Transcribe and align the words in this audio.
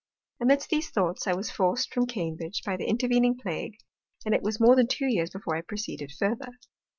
Amidst 0.39 0.71
these 0.71 0.89
Thoughts 0.89 1.27
I 1.27 1.35
was 1.35 1.51
forc'd 1.51 1.93
from 1.93 2.07
Cambridge 2.07 2.63
by 2.65 2.75
the 2.75 2.87
Intervening 2.89 3.37
Plague, 3.37 3.77
and 4.25 4.33
it 4.33 4.41
was 4.41 4.59
more 4.59 4.75
than 4.75 4.87
two 4.87 5.05
Years 5.05 5.29
before 5.29 5.55
I 5.55 5.61
proceeded 5.61 6.11
further. 6.11 6.53